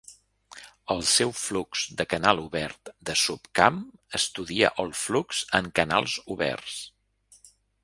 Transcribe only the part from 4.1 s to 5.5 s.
estudia el flux